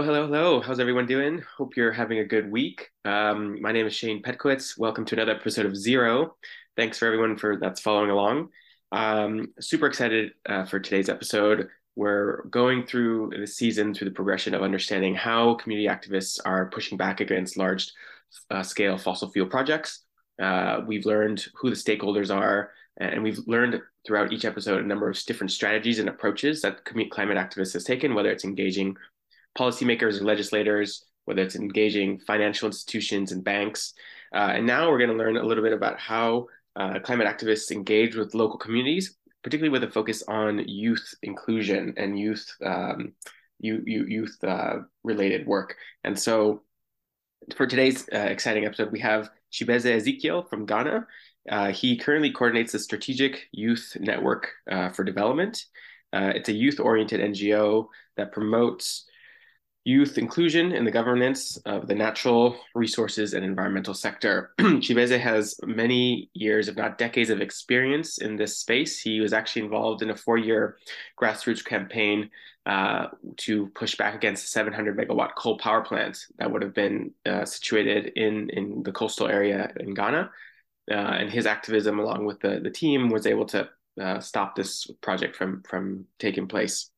[0.00, 0.60] Hello, hello, hello.
[0.62, 1.44] How's everyone doing?
[1.58, 2.88] Hope you're having a good week.
[3.04, 4.78] Um, my name is Shane Petkowitz.
[4.78, 6.36] Welcome to another episode of Zero.
[6.74, 8.48] Thanks for everyone for that's following along.
[8.92, 11.68] Um, super excited uh, for today's episode.
[11.96, 16.96] We're going through the season through the progression of understanding how community activists are pushing
[16.96, 17.92] back against large
[18.50, 20.04] uh, scale fossil fuel projects.
[20.40, 25.10] Uh, we've learned who the stakeholders are, and we've learned throughout each episode a number
[25.10, 28.96] of different strategies and approaches that climate activists has taken, whether it's engaging
[29.58, 33.94] policymakers or legislators, whether it's engaging financial institutions and banks.
[34.34, 37.70] Uh, and now we're going to learn a little bit about how uh, climate activists
[37.70, 43.12] engage with local communities, particularly with a focus on youth inclusion and youth um,
[43.58, 45.76] youth, youth uh, related work.
[46.04, 46.62] And so
[47.56, 51.06] for today's uh, exciting episode, we have Chibeze Ezekiel from Ghana.
[51.48, 55.62] Uh, he currently coordinates the Strategic Youth Network uh, for Development.
[56.12, 59.06] it's a youth oriented NGO that promotes
[59.84, 64.52] youth inclusion in the governance of the natural resources and environmental sector.
[64.58, 69.00] Chibeze has many years, if not decades, of experience in this space.
[69.00, 70.76] He was actually involved in a four-year
[71.20, 72.28] grassroots campaign
[72.66, 73.06] uh,
[73.38, 77.46] to push back against a 700 megawatt coal power plant that would have been uh,
[77.46, 80.30] situated in, in the coastal area in Ghana.
[80.90, 83.68] Uh, and his activism, along with the, the team, was able to
[84.00, 86.89] uh, stop this project from, from taking place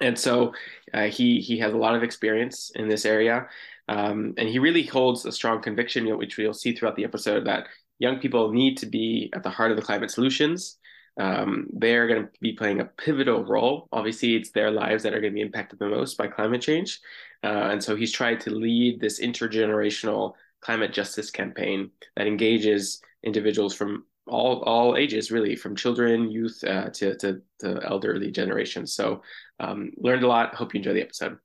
[0.00, 0.52] and so
[0.92, 3.48] uh, he he has a lot of experience in this area,
[3.88, 7.66] um, and he really holds a strong conviction, which we'll see throughout the episode, that
[7.98, 10.78] young people need to be at the heart of the climate solutions.
[11.18, 13.88] Um, they're going to be playing a pivotal role.
[13.90, 17.00] Obviously, it's their lives that are going to be impacted the most by climate change,
[17.42, 23.74] uh, and so he's tried to lead this intergenerational climate justice campaign that engages individuals
[23.74, 29.22] from all all ages really from children youth uh, to, to to elderly generations so
[29.60, 30.54] um, learned a lot.
[30.54, 31.38] Hope you enjoy the episode.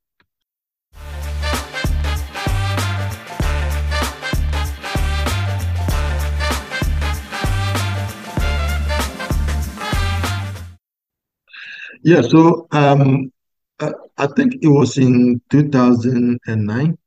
[12.04, 13.32] Yeah so um
[13.80, 16.98] I, I think it was in 2009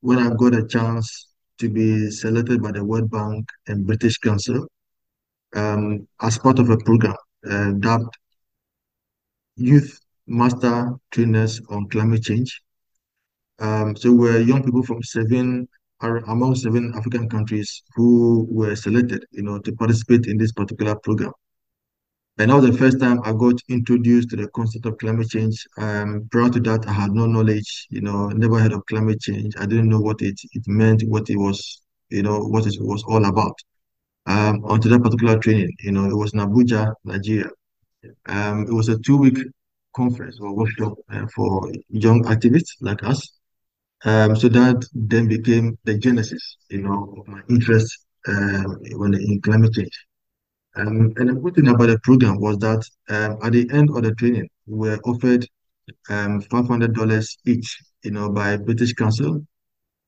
[0.00, 1.28] when i got a chance
[1.58, 4.66] to be selected by the world bank and british council
[5.54, 7.16] um, as part of a program
[7.50, 8.16] uh, dubbed
[9.56, 12.62] Youth Master Trainers on Climate Change.
[13.60, 15.68] Um, so we're young people from seven
[16.00, 20.96] are among seven African countries who were selected, you know, to participate in this particular
[20.96, 21.32] program.
[22.36, 25.64] And that was the first time I got introduced to the concept of climate change.
[25.78, 29.54] Um, prior to that, I had no knowledge, you know, never heard of climate change.
[29.56, 33.04] I didn't know what it, it meant, what it was, you know, what it was
[33.04, 33.54] all about
[34.26, 35.72] um, onto that particular training.
[35.80, 37.50] You know, it was in Abuja, Nigeria.
[38.26, 39.38] Um, it was a two-week
[39.94, 43.30] conference or workshop uh, for young activists like us.
[44.04, 49.40] Um, so that then became the genesis, you know, of my interest uh, when in
[49.40, 50.06] climate change.
[50.76, 54.02] Um, and the good thing about the program was that um, at the end of
[54.02, 55.46] the training, we were offered
[56.10, 59.46] um, $500 each, you know, by British Council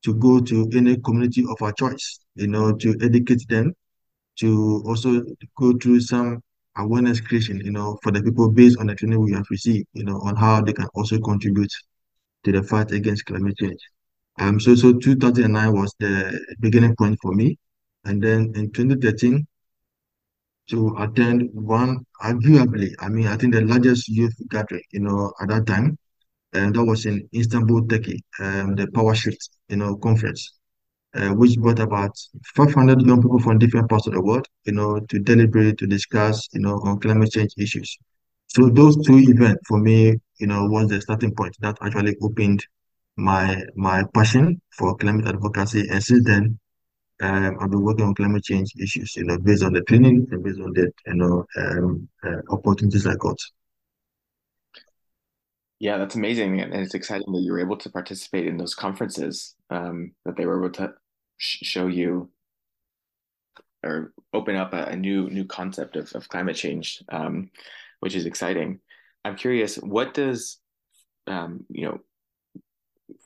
[0.03, 3.73] to go to any community of our choice, you know, to educate them
[4.39, 5.23] to also
[5.57, 6.41] go through some
[6.77, 10.03] awareness creation, you know, for the people based on the training we have received, you
[10.03, 11.71] know, on how they can also contribute
[12.43, 13.79] to the fight against climate change.
[14.39, 17.57] Um, so, so 2009 was the beginning point for me.
[18.05, 19.45] And then in 2013,
[20.69, 25.47] to attend one, arguably, I mean, I think the largest youth gathering, you know, at
[25.49, 25.97] that time,
[26.53, 30.56] and that was in Istanbul, Turkey, um, the Power Shift, you know, conference
[31.17, 32.11] uh, which brought about
[32.55, 36.47] 500 young people from different parts of the world, you know, to deliberate, to discuss,
[36.53, 37.97] you know, on climate change issues.
[38.47, 42.65] So those two events for me, you know, was the starting point that actually opened
[43.15, 45.87] my my passion for climate advocacy.
[45.89, 46.59] And since then,
[47.21, 50.43] um, I've been working on climate change issues, you know, based on the training and
[50.43, 53.37] based on the, you know, um, uh, opportunities I got.
[55.79, 59.55] Yeah, that's amazing, and it's exciting that you were able to participate in those conferences.
[59.69, 60.93] Um, that they were able to
[61.37, 62.29] sh show you
[63.83, 67.49] or open up a, a, new new concept of, of climate change, um,
[67.99, 68.79] which is exciting.
[69.23, 70.57] I'm curious, what does
[71.27, 71.99] um, you know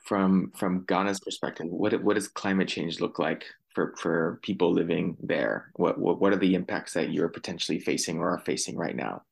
[0.04, 3.44] from from Ghana's perspective, what what does climate change look like
[3.74, 5.70] for for people living there?
[5.76, 9.22] What what, what are the impacts that you're potentially facing or are facing right now?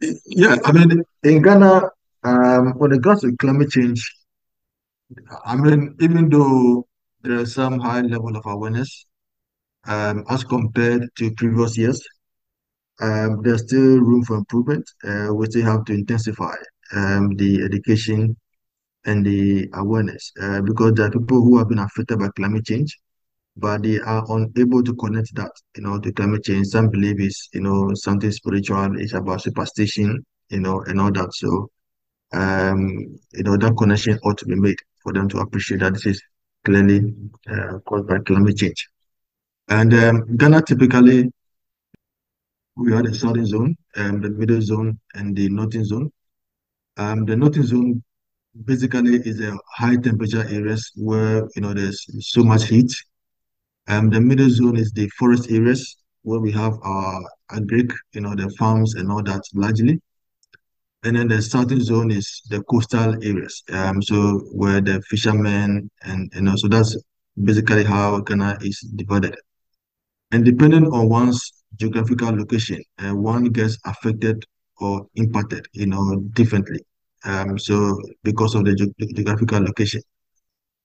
[0.00, 1.82] Yeah, I mean, in Ghana,
[2.24, 4.00] um, when it comes to climate change,
[5.44, 6.86] I mean, even though
[7.22, 9.06] there is some high level of awareness
[9.86, 12.02] um, as compared to previous years,
[13.00, 14.84] um, there's still room for improvement.
[15.04, 16.54] Uh, we still have to intensify
[16.94, 18.36] um, the education
[19.06, 22.98] and the awareness uh, because there are people who have been affected by climate change,
[23.56, 26.68] but they are unable to connect that, you know, to climate change.
[26.68, 31.32] Some believe it's, you know, something spiritual, it's about superstition, you know, and all that.
[31.34, 31.70] So,
[32.32, 36.06] um, you know, that connection ought to be made for them to appreciate that this
[36.06, 36.22] is
[36.64, 37.14] clearly
[37.50, 38.88] uh, caused by climate change.
[39.68, 41.30] And um, Ghana typically,
[42.76, 46.10] we are the southern zone, um, the middle zone, and the northern zone.
[46.96, 48.02] Um, the northern zone
[48.64, 52.90] basically is a high temperature areas where you know there's so much heat.
[53.88, 57.22] Um, the middle zone is the forest areas where we have our
[57.52, 60.00] agric, you know, the farms and all that largely.
[61.02, 63.62] And then the southern zone is the coastal areas.
[63.72, 66.96] Um, so where the fishermen and you know, so that's
[67.42, 69.36] basically how Ghana is divided.
[70.30, 74.44] And depending on one's geographical location, uh, one gets affected
[74.78, 76.80] or impacted, you know, differently.
[77.24, 80.02] Um, so because of the ge geographical location.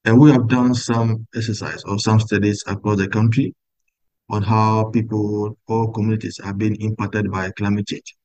[0.05, 3.55] And we have done some exercise or some studies across the country
[4.29, 8.15] on how people or communities are being impacted by climate change.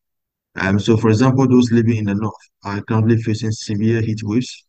[0.56, 4.66] Um, so for example, those living in the north are currently facing severe heat waves,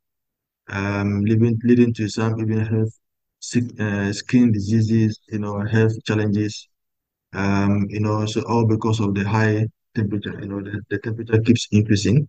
[0.69, 2.93] um, leading, leading to some even health,
[3.39, 6.67] sick, uh, skin diseases, you know, health challenges,
[7.33, 11.39] um, you know, so all because of the high temperature, you know, the, the temperature
[11.41, 12.27] keeps increasing.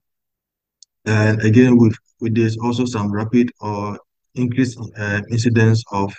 [1.05, 3.99] And again, with, with this also some rapid or
[4.35, 6.13] increased uh, incidence of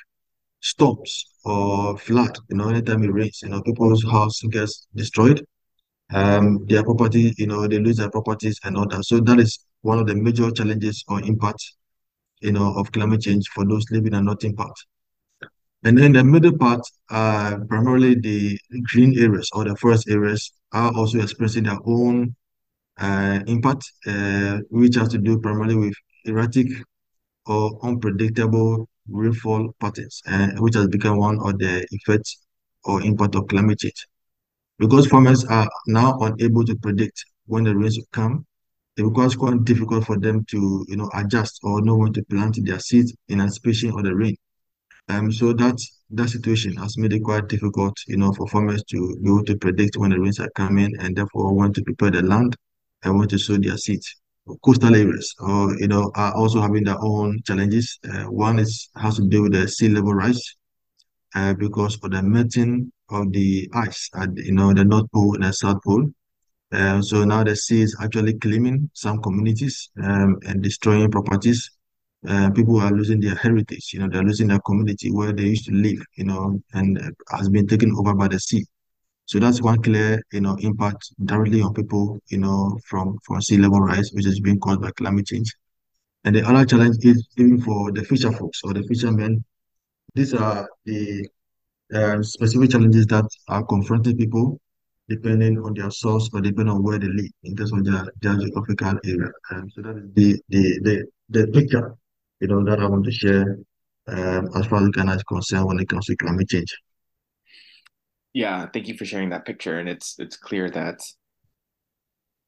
[0.62, 5.46] storms or flood, you know, anytime it rains, you know, people's house gets destroyed,
[6.12, 9.04] um, their property, you know, they lose their properties and all that.
[9.06, 11.78] So that is one of the major challenges or impacts,
[12.42, 14.76] you know, of climate change for those living in northern part.
[15.84, 18.58] And then the middle part, uh, primarily the
[18.92, 22.36] green areas or the forest areas are also experiencing their own
[23.00, 25.96] uh, impact, uh, which has to do primarily with
[26.26, 26.68] erratic
[27.48, 32.40] or unpredictable rainfall patterns, uh, which has become one of the effects
[32.86, 34.08] or impact of climate change.
[34.80, 38.46] Because farmers are now unable to predict when the rains will come,
[38.98, 42.58] it becomes quite difficult for them to, you know, adjust or know when to plant
[42.64, 44.36] their seeds in anticipation of the rain.
[45.10, 45.78] Um, so that
[46.12, 49.58] that situation has made it quite difficult, you know, for farmers to be able to
[49.58, 52.56] predict when the rains are coming and therefore want to prepare the land
[53.04, 54.16] and want to sow their seeds.
[54.64, 58.00] Coastal areas, or you know, are also having their own challenges.
[58.10, 60.56] Uh, one is has to do with the sea level rise,
[61.36, 65.44] uh, because of the melting of the ice at you know the North Pole and
[65.44, 66.06] the South Pole.
[66.72, 71.70] Uh, so now the sea is actually claiming some communities um, and destroying properties
[72.28, 75.66] uh, people are losing their heritage, you know, they're losing their community where they used
[75.66, 76.98] to live, you know, and
[77.32, 78.64] has been taken over by the sea.
[79.26, 83.58] So that's one clear, you know, impact directly on people, you know, from, from sea
[83.58, 85.54] level rise, which is being caused by climate change.
[86.24, 89.44] And the other challenge is even for the fisher folks or the fishermen.
[90.16, 91.28] These are the
[91.94, 94.60] uh, specific challenges that are confronting people
[95.10, 98.36] depending on their source or depending on where they live in terms of their, their
[98.38, 99.32] geographical area.
[99.52, 101.96] Um, so that is the, the, the, the picture
[102.40, 103.58] you know, that I want to share
[104.08, 106.78] um, as far as Ghana is concerned when it comes to climate change.
[108.34, 109.80] Yeah, thank you for sharing that picture.
[109.80, 111.00] And it's it's clear that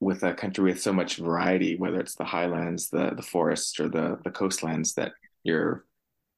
[0.01, 3.87] with a country with so much variety, whether it's the highlands, the the forests, or
[3.87, 5.85] the the coastlands, that you're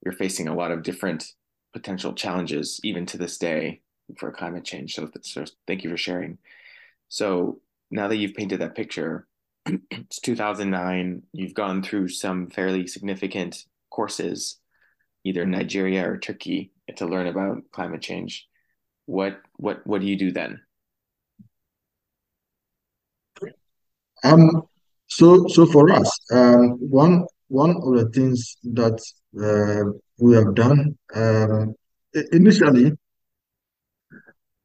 [0.06, 1.26] you're facing a lot of different
[1.74, 3.82] potential challenges even to this day
[4.18, 4.96] for climate change.
[4.96, 6.38] So, so thank you for sharing.
[7.10, 7.60] So
[7.92, 9.28] now that you've painted that picture,
[9.92, 11.24] it's 2009.
[11.34, 14.60] You've gone through some fairly significant courses,
[15.24, 18.48] either in Nigeria or Turkey, to learn about climate change.
[19.06, 20.62] What what what do you do then?
[24.24, 24.64] Um.
[25.08, 29.00] So so for us, um, one one of the things that
[29.42, 31.76] uh, we have done um,
[32.32, 32.92] initially,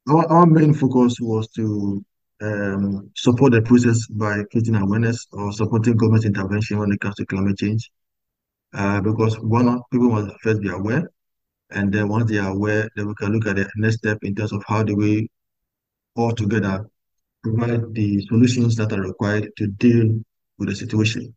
[0.07, 2.03] our, our main focus was to
[2.41, 7.25] um, support the process by creating awareness or supporting government intervention when it comes to
[7.25, 7.89] climate change.
[8.73, 11.09] Uh, because one, people must first be aware,
[11.71, 14.33] and then once they are aware, then we can look at the next step in
[14.35, 15.29] terms of how do we
[16.15, 16.85] all together
[17.43, 20.19] provide the solutions that are required to deal
[20.57, 21.35] with the situation.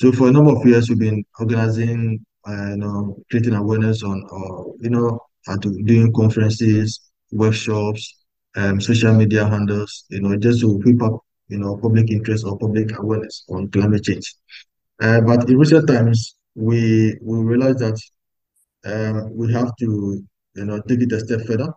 [0.00, 4.72] So for a number of years, we've been organizing, you know, creating awareness on, uh,
[4.80, 7.00] you know, and doing conferences,
[7.32, 8.24] workshops,
[8.56, 12.58] um, social media handles, you know, just to whip up, you know, public interest or
[12.58, 14.34] public awareness on climate change.
[15.02, 17.98] Uh, but in recent times, we we realize that
[18.86, 20.22] um, we have to,
[20.54, 21.68] you know, take it a step further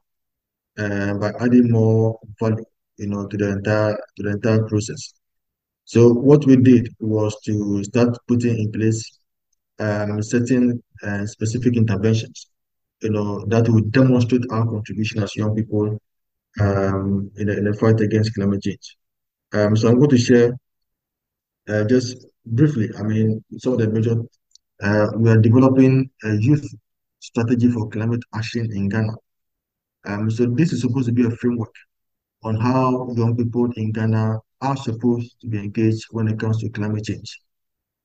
[0.77, 2.63] uh, by adding more value,
[2.97, 5.13] you know, to the entire to the entire process.
[5.85, 9.16] So what we did was to start putting in place
[9.79, 12.49] um, certain uh, specific interventions,
[13.01, 15.99] you know, that would demonstrate our contribution as young people
[16.59, 18.97] um, in, the, in the fight against climate change.
[19.53, 20.57] Um, so I'm going to share
[21.69, 24.15] uh, just briefly, I mean, some of the major,
[24.81, 26.65] uh, we are developing a youth
[27.19, 29.13] strategy for climate action in Ghana.
[30.05, 31.73] Um, so this is supposed to be a framework
[32.43, 36.69] on how young people in Ghana are supposed to be engaged when it comes to
[36.69, 37.41] climate change.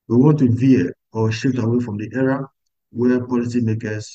[0.07, 2.45] We want to veer or shift away from the era
[2.91, 4.05] where policymakers,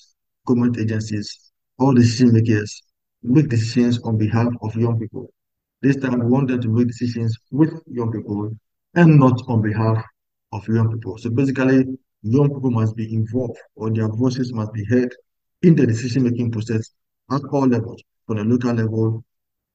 [0.47, 2.83] government agencies, all decision makers
[3.23, 5.33] make decisions on behalf of young people.
[5.80, 8.50] This time, we want them to make decisions with young people
[8.95, 10.04] and not on behalf
[10.52, 11.18] of young people.
[11.18, 11.85] So basically,
[12.23, 15.14] young people must be involved or their voices must be heard
[15.62, 16.90] in the decision-making process
[17.30, 19.25] at all levels, from the local level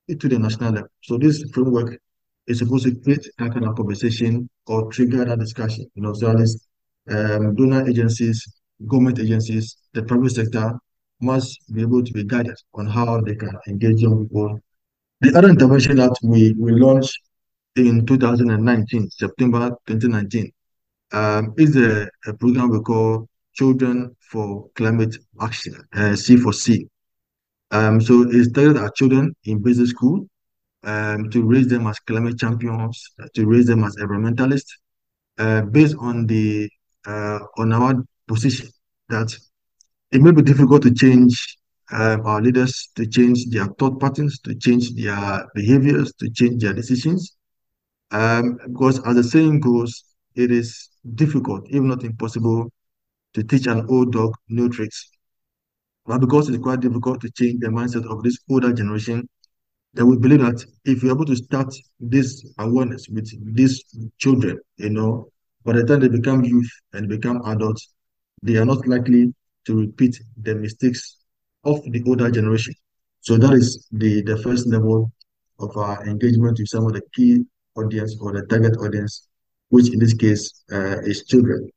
[0.09, 0.89] to the national level.
[1.01, 1.99] So this framework
[2.47, 5.85] is supposed to create that kind of conversation or trigger that discussion.
[5.95, 6.67] You know, so at least
[7.09, 8.45] um, donor agencies,
[8.87, 10.73] government agencies, the private sector
[11.21, 14.59] must be able to be guided on how they can engage young people.
[15.21, 17.17] The other intervention that we, we launched
[17.75, 20.51] in 2019, September 2019,
[21.13, 26.87] um, is a, a, program we call Children for Climate Action, uh, C4C.
[27.71, 30.27] Um, so it's targeted at children in basic school
[30.83, 34.71] um, to raise them as climate champions, to raise them as environmentalists,
[35.37, 36.69] uh, based on the
[37.05, 37.95] uh, on our
[38.27, 38.67] position
[39.09, 39.35] that
[40.11, 41.57] it may be difficult to change
[41.91, 46.73] uh, our leaders to change their thought patterns, to change their behaviors, to change their
[46.73, 47.35] decisions.
[48.11, 50.03] Um, because as the saying goes,
[50.35, 52.71] it is difficult, if not impossible,
[53.33, 55.09] to teach an old dog new tricks.
[56.05, 59.27] But because it's quite difficult to change the mindset of this older generation,
[59.93, 63.83] then we believe that if you're able to start this awareness with these
[64.17, 65.27] children, you know,
[65.63, 67.93] by the time they become youth and become adults,
[68.41, 69.33] they are not likely
[69.65, 71.17] to repeat the mistakes
[71.63, 72.73] of the older generation.
[73.21, 75.11] So that is the, the first level
[75.59, 77.45] of our engagement with some of the key
[77.75, 79.27] audience or the target audience,
[79.69, 81.69] which in this case uh, is children.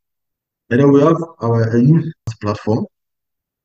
[0.70, 2.86] And then we have our youth platform,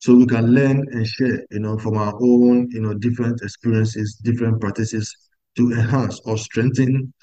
[0.02, 4.20] so we can learn and share, you know, from our own, you know, different experiences,
[4.24, 5.16] different practices
[5.56, 7.14] to enhance or strengthen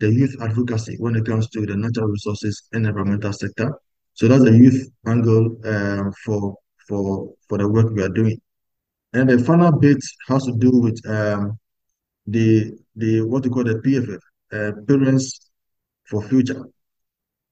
[0.00, 3.72] the youth advocacy when it comes to the natural resources and environmental sector.
[4.12, 8.38] So that's a youth angle um, for for for the work we are doing.
[9.14, 11.58] And the final bit has to do with um,
[12.26, 14.20] the the what we call the PFF,
[14.52, 15.40] uh, Parents
[16.04, 16.62] for Future.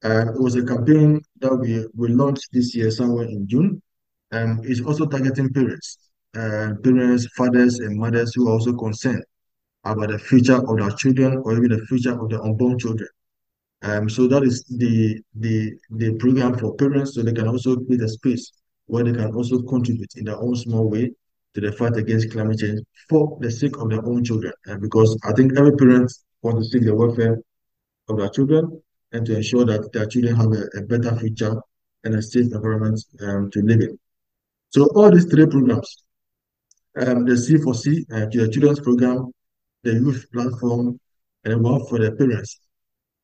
[0.05, 3.81] Uh, it was a campaign that we, we launched this year somewhere in June.
[4.33, 5.99] Um, it's also targeting parents,
[6.37, 9.25] uh, parents, fathers, and mothers who are also concerned
[9.85, 13.09] about the future of their children or even the future of their unborn children.
[13.83, 18.01] Um, so that is the the the program for parents, so they can also create
[18.01, 18.51] a space
[18.87, 21.11] where they can also contribute in their own small way
[21.55, 24.53] to the fight against climate change for the sake of their own children.
[24.69, 26.11] Uh, because I think every parent
[26.43, 27.39] wants to see the welfare
[28.09, 31.55] of their children and to ensure that their children have a, a better future
[32.05, 33.99] and a safe environment um, to live in.
[34.75, 36.03] So all these three programs,
[36.97, 39.31] um, the C4C, uh, the children's program,
[39.85, 40.99] the youth platform,
[41.45, 42.59] and one for the parents,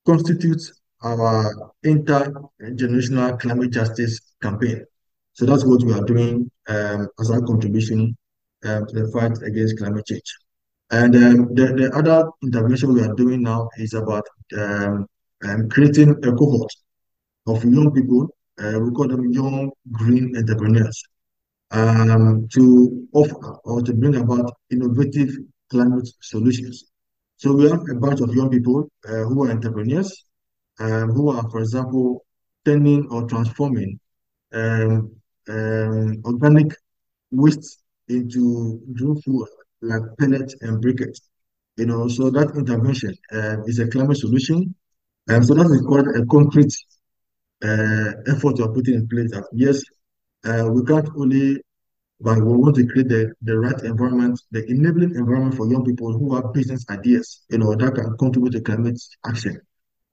[0.07, 4.85] constitutes our intergenerational climate justice campaign.
[5.33, 8.17] So that's what we are doing um, as our contribution
[8.65, 10.33] um, to the fight against climate change.
[10.93, 14.25] And um, the, the other intervention we are doing now is about
[14.57, 15.05] um,
[15.43, 16.73] um, creating a cohort
[17.49, 18.29] of young people,
[18.63, 21.03] uh, we call them young green entrepreneurs,
[21.71, 25.31] um, to offer or to bring about innovative
[25.71, 26.85] climate solutions.
[27.37, 30.27] So we have a bunch of young people uh, who are entrepreneurs,
[30.79, 32.25] um, who are, for example,
[32.65, 33.99] turning or transforming
[34.53, 35.15] um,
[35.49, 36.75] um, organic
[37.31, 39.47] waste into green fuel
[39.83, 41.21] like pellets and briquettes.
[41.77, 44.75] You know, so that intervention uh, is a climate solution.
[45.29, 46.75] Um, so that is quite a concrete
[47.65, 49.31] uh, effort we are putting in place.
[49.31, 49.81] That yes,
[50.45, 51.61] uh, we can't only,
[52.21, 56.13] but we want to create the, the right environment, the enabling environment for young people
[56.13, 59.61] who have business ideas, you know, that can contribute to climate action.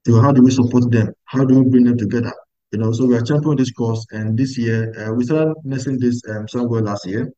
[0.06, 1.12] So how do we support them?
[1.24, 2.32] How do we bring them together?
[2.72, 5.98] You know, so we are championing this course, and this year uh, we started nursing
[5.98, 7.32] this um, somewhere last year.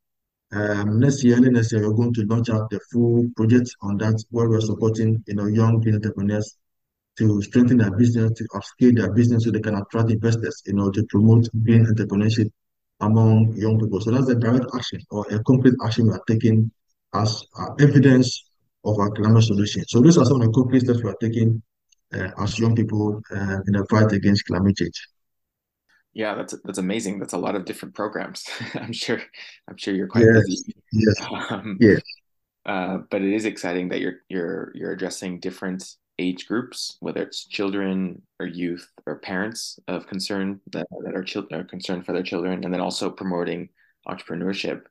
[0.53, 3.97] Um, next year, early next year, we're going to launch out the full project on
[3.99, 6.57] that, where we're supporting, you know, young entrepreneurs
[7.19, 10.91] to strengthen their business, to upscale their business so they can attract investors, you know,
[10.91, 12.51] to promote green entrepreneurship
[13.01, 14.01] among young people.
[14.01, 16.71] So that's a direct action or a concrete action we are taking
[17.15, 18.45] as uh, evidence
[18.85, 19.85] of our climate solution.
[19.89, 21.63] So these are some of the concrete steps we are taking
[22.15, 25.01] uh, as young people uh, in the fight against climate change.
[26.13, 27.21] Yeah, that's that's amazing.
[27.21, 28.45] That's a lot of different programs.
[28.75, 29.21] I'm sure
[29.69, 30.75] I'm sure you're quite Yes, busy.
[30.93, 31.17] yes,
[31.51, 32.01] Um, yes.
[32.67, 35.85] uh, but it is exciting that you're you're you're addressing different
[36.21, 41.61] age groups, whether it's children or youth or parents of concern that, that are children
[41.61, 43.71] are concerned for their children, and then also promoting
[44.07, 44.83] entrepreneurship.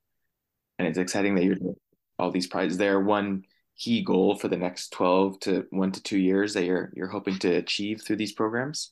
[0.78, 1.76] And it's exciting that you're doing
[2.18, 2.78] all these prizes.
[2.78, 3.44] There one
[3.78, 7.38] key goal for the next 12 to one to two years that you're you're hoping
[7.40, 8.92] to achieve through these programs?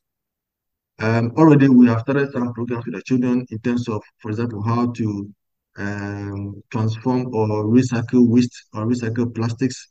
[0.99, 4.63] Um, already we have started some programs with the children in terms of, for example,
[4.63, 5.29] how to
[5.77, 9.87] um, transform or recycle waste or recycle plastics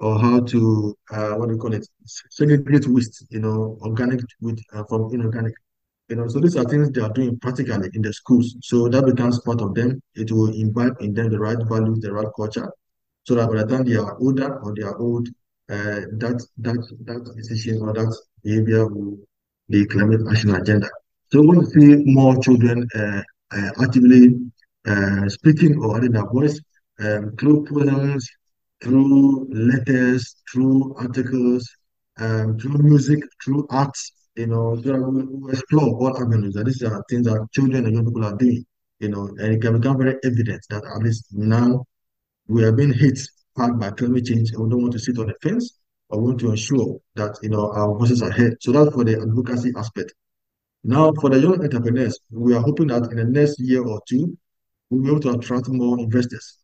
[0.00, 1.86] or how to uh, what do you call it?
[2.30, 5.54] Segregate waste you know organic with uh, from inorganic
[6.08, 6.28] you know.
[6.28, 8.56] So these are things they are doing practically in the schools.
[8.62, 10.00] So that becomes part of them.
[10.14, 12.70] It will imbibe in them the right values the right culture
[13.24, 15.28] so that by the time they are older or they are old
[15.70, 19.18] uh, that that that decision or that behavior will
[19.68, 20.88] be climate action agenda.
[21.32, 23.22] So we want to see more children uh,
[23.56, 24.34] uh, actively
[24.86, 26.60] uh, speaking or adding their voice
[27.00, 28.28] um, through poems
[28.84, 31.68] through letters, through articles,
[32.18, 36.54] um, through music, through arts, you know, we explore all avenues.
[36.56, 38.64] And these are things that children and young people are doing,
[39.00, 41.84] you know, and it can become very evident that at least now
[42.46, 43.18] we are being hit
[43.56, 45.78] hard by climate change and we don't want to sit on the fence,
[46.10, 48.56] we want to ensure that, you know, our voices are heard.
[48.60, 50.12] So that's for the advocacy aspect.
[50.84, 54.36] Now, for the young entrepreneurs, we are hoping that in the next year or two,
[54.90, 56.58] we'll be able to attract more investors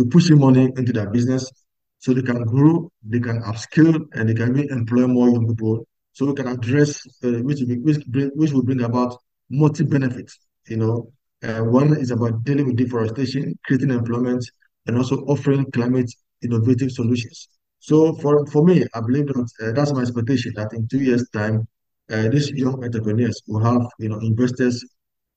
[0.00, 1.50] to push in money into their business
[1.98, 5.86] so they can grow, they can upskill, and they can employ more young people.
[6.14, 9.14] So we can address uh, which, which, bring, which will bring about
[9.50, 10.38] multi benefits.
[10.68, 14.42] You know, uh, one is about dealing with deforestation, creating employment,
[14.86, 16.10] and also offering climate
[16.42, 17.48] innovative solutions.
[17.80, 21.28] So for, for me, I believe that uh, that's my expectation that in two years'
[21.34, 21.66] time,
[22.10, 24.82] uh, these young entrepreneurs will have you know investors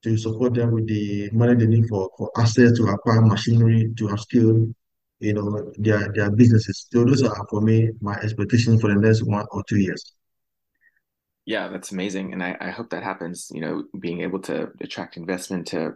[0.04, 4.08] to support them with the money they need for, for access to acquire machinery to
[4.08, 4.74] upskill,
[5.20, 6.88] you know, their their businesses.
[6.92, 10.14] So those are for me my expectations for the next one or two years.
[11.46, 12.34] Yeah, that's amazing.
[12.34, 15.96] And I, I hope that happens, you know, being able to attract investment to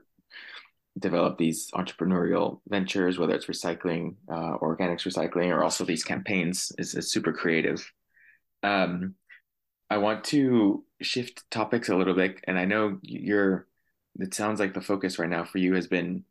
[0.99, 6.95] develop these entrepreneurial ventures, whether it's recycling, uh, organics recycling, or also these campaigns is,
[6.95, 7.89] is super creative.
[8.63, 9.15] Um,
[9.89, 13.67] I want to shift topics a little bit, and I know you're,
[14.19, 16.23] it sounds like the focus right now for you has been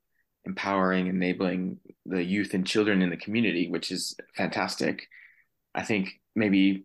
[0.44, 5.08] empowering, enabling the youth and children in the community, which is fantastic.
[5.74, 6.84] I think maybe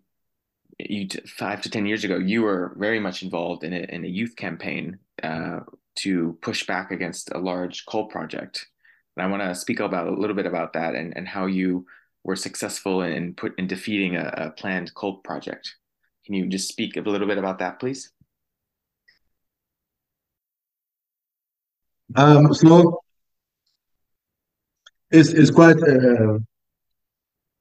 [0.79, 4.07] you five to ten years ago, you were very much involved in a in a
[4.07, 5.59] youth campaign uh,
[5.95, 8.67] to push back against a large coal project.
[9.15, 11.85] And I want to speak about a little bit about that and, and how you
[12.23, 15.75] were successful in put in defeating a, a planned coal project.
[16.25, 18.11] Can you just speak a little bit about that, please?
[22.15, 22.99] Um, so
[25.11, 26.39] it's it's quite a,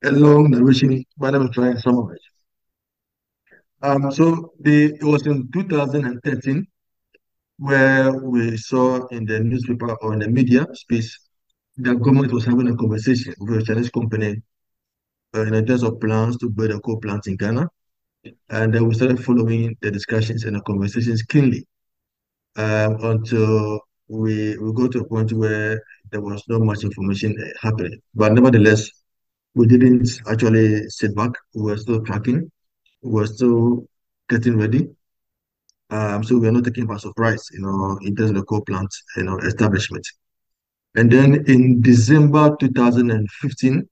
[0.04, 2.20] a long narration, but I'm trying some of it.
[3.82, 6.66] Um, so the it was in 2013
[7.58, 11.18] where we saw in the newspaper or in the media space
[11.76, 14.42] that government was having a conversation with a Chinese company
[15.34, 17.68] uh, in terms of plans to build a coal plant in Ghana.
[18.48, 21.66] And then we started following the discussions and the conversations keenly
[22.56, 23.80] um, until
[24.11, 28.01] we we got to a point where there was not much information uh, happening.
[28.14, 28.90] But nevertheless,
[29.55, 31.31] we didn't actually sit back.
[31.55, 32.51] We were still tracking.
[33.03, 33.87] We were still
[34.29, 34.88] getting ready.
[35.90, 38.62] Um, so we are not taken by surprise, you know, in terms of the coal
[38.62, 40.07] plant, you know, establishment.
[40.96, 43.88] And then in December 2015,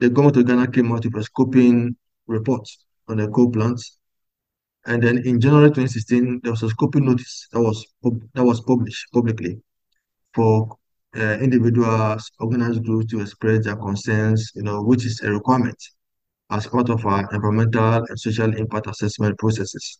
[0.00, 1.94] the government of Ghana came out with a scoping
[2.26, 2.68] report
[3.08, 3.98] on the coal plants.
[4.86, 7.86] And then in January 2016, there was a scoping notice that was
[8.34, 9.60] that was published publicly
[10.34, 10.76] for
[11.16, 15.76] uh, individuals, organized groups to express their concerns, you know, which is a requirement
[16.50, 19.98] as part of our environmental and social impact assessment processes.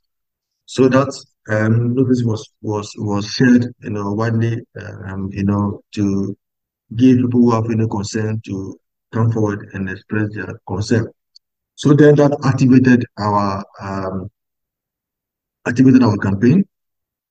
[0.67, 1.09] So that
[1.51, 4.61] um, notice was was was shared, you know, widely,
[5.07, 6.37] um, you know, to
[6.97, 8.79] give people who have any concern to
[9.13, 11.09] come forward and express their concern.
[11.77, 14.31] So then that activated our um,
[15.67, 16.65] activated our campaign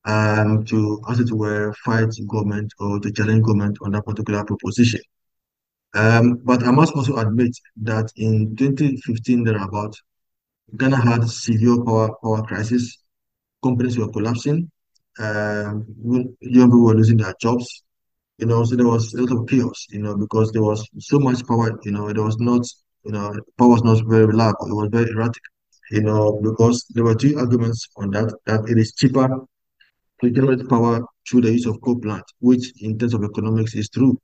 [0.05, 5.01] um, to, as it were, fight government or to challenge government on that particular proposition.
[5.95, 9.95] Um, but I must also admit that in 2015, thereabout,
[10.75, 12.97] Ghana had severe power power crisis.
[13.63, 14.71] Companies were collapsing.
[15.19, 15.85] Um,
[16.41, 17.83] young people were losing their jobs.
[18.39, 19.85] You know, so there was a lot of chaos.
[19.91, 21.79] You know, because there was so much power.
[21.83, 22.65] You know, there was not.
[23.05, 24.65] You know, power was not very reliable.
[24.67, 25.43] It was very erratic.
[25.93, 29.29] You know, because there were two arguments on that, that it is cheaper
[30.19, 33.89] to generate power through the use of coal plant, which in terms of economics is
[33.89, 34.19] true.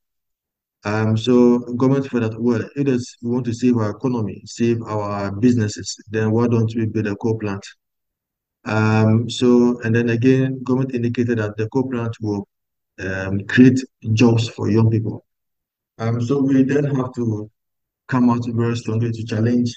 [0.83, 4.81] Um, so government felt that, well, it is we want to save our economy, save
[4.81, 7.63] our businesses, then why don't we build a coal plant?
[8.65, 12.47] Um, so, and then again, government indicated that the coal plant will
[12.99, 13.79] um, create
[14.13, 15.23] jobs for young people.
[15.99, 17.51] Um, so we then have to
[18.07, 19.71] come out very strongly to challenge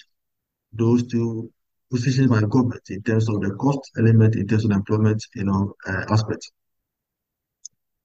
[0.73, 1.53] those two
[1.93, 5.75] positions by government in terms of the cost element, in terms of employment, you know,
[5.89, 6.51] uh, aspect.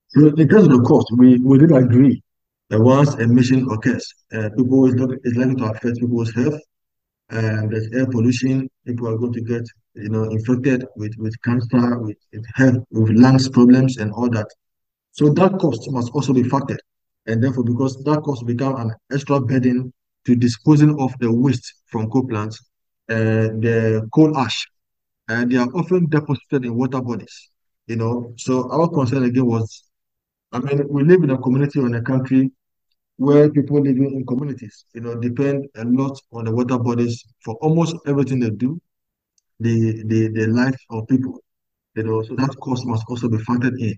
[0.09, 2.21] So in terms of the cost, we, we did agree
[2.69, 6.59] that once emission occurs, uh, people is, not, is likely to affect people's health.
[7.29, 8.69] And there's air pollution.
[8.85, 9.63] People are going to get,
[9.95, 14.47] you know, infected with, with cancer, with, with health, with lungs problems and all that.
[15.11, 16.79] So that cost must also be factored.
[17.25, 19.93] And therefore, because that cost become an extra burden
[20.25, 22.61] to disposing of the waste from coal plants,
[23.09, 24.67] Uh, the coal ash,
[25.29, 27.51] and they are often deposited in water bodies.
[27.87, 29.83] You know, so our concern again was,
[30.53, 32.51] I mean, we live in a community or in a country
[33.17, 37.55] where people living in communities, you know, depend a lot on the water bodies for
[37.55, 38.79] almost everything they do,
[39.59, 41.41] the the the life of people.
[41.95, 43.95] You know, so that cost must also be factored in.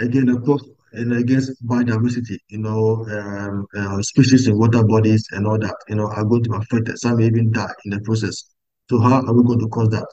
[0.00, 5.46] Again, the cost and against biodiversity, you know, um, uh, species in water bodies and
[5.46, 6.98] all that, you know, are going to be affected.
[6.98, 8.44] Some may even die in the process.
[8.88, 10.06] So how are we going to cause that?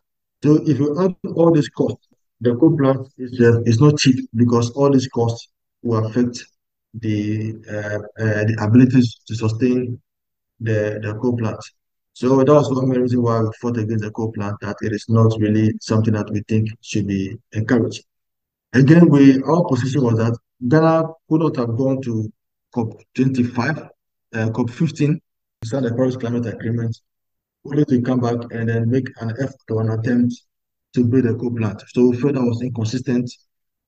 [0.44, 2.08] So if you add all these costs,
[2.42, 5.48] the coal plant is, uh, is not cheap because all these costs
[5.84, 6.44] will affect
[6.96, 10.00] the uh, uh, the abilities to sustain
[10.60, 11.60] the, the coal plant.
[12.14, 15.06] So that was one reason why we fought against the coal plant, that it is
[15.10, 18.04] not really something that we think should be encouraged.
[18.74, 20.38] Again, we our position was that
[20.68, 22.32] Ghana could not have gone to
[22.76, 23.90] COP25,
[24.34, 25.20] uh, COP15,
[25.62, 26.98] to sign the Paris Climate Agreement,
[27.66, 30.34] only to come back and then make an effort or an attempt
[30.94, 31.84] to build a coal plant.
[31.94, 33.32] So that was inconsistent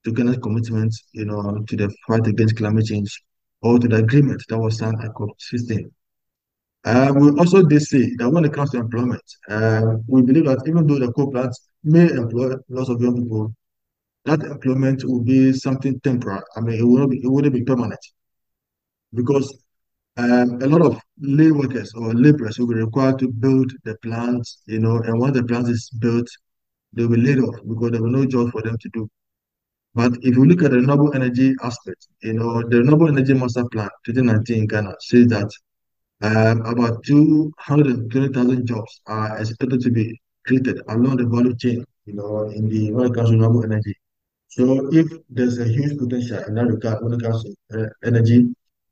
[0.04, 3.21] to Ghana's commitment, you know, to the fight against climate change
[3.62, 5.91] or to the agreement that was signed at COP15.
[6.86, 10.86] Uh, we also did that when it comes to employment, uh, we believe that even
[10.86, 13.56] though the coal plants may employ lots of young people,
[14.25, 16.41] that employment will be something temporary.
[16.55, 17.99] I mean, it will be, it wouldn't be permanent
[19.13, 19.57] because
[20.17, 24.61] um, a lot of lay workers or laborers will be required to build the plants,
[24.67, 26.27] you know, and once the plant is built,
[26.93, 29.09] they'll be laid off because there will no job for them to do.
[29.93, 33.63] But if you look at the renewable energy aspect, you know, the renewable energy master
[33.71, 35.49] plan 2019 in Ghana says that
[36.21, 42.43] um, about 220,000 jobs are expected to be created along the value chain, you know,
[42.49, 43.95] in the when it comes to renewable energy.
[44.56, 44.63] So
[45.00, 48.39] if there's a huge potential in that regard when it comes to uh, energy,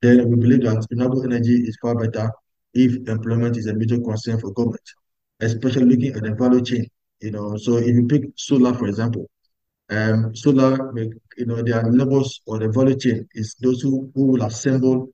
[0.02, 2.30] then we believe that renewable energy is far better
[2.74, 4.88] if employment is a major concern for government,
[5.40, 6.86] especially looking at the value chain.
[7.22, 9.30] You know, so if you pick solar, for example,
[9.90, 10.72] um, solar,
[11.38, 15.10] you know, there are levels or the value chain is those who, who will assemble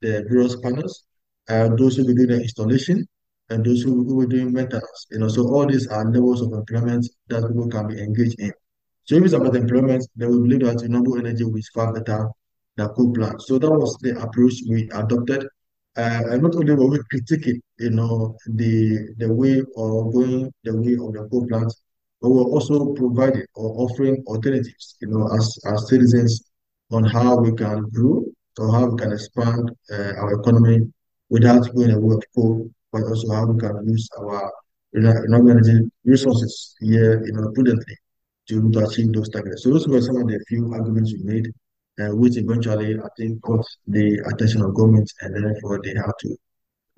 [0.00, 1.04] the various panels,
[1.48, 3.06] and those who will do the installation,
[3.50, 5.06] and those who, who will do maintenance.
[5.12, 8.52] You know, so all these are levels of employment that people can be engaged in.
[9.04, 12.28] So if it's about employment, then we believe that renewable energy will far better
[12.76, 13.42] than coal plant.
[13.42, 15.46] So that was the approach we adopted.
[15.96, 20.74] Uh, and not only were we critiquing, you know, the the way or going the
[20.74, 21.70] way of the coal plant,
[22.20, 26.42] but we're also providing or offering alternatives, you know, as, as citizens
[26.92, 28.24] on how we can grow
[28.58, 30.80] or how we can expand uh, our economy
[31.28, 34.50] without going away of coal, but also how we can use our
[34.92, 37.96] renewable energy resources here, you know, prudently
[38.48, 39.62] to, to achieve those targets.
[39.62, 41.48] So those were some of the few arguments we made,
[42.00, 46.36] uh, which eventually I think caught the attention of government, and therefore they had to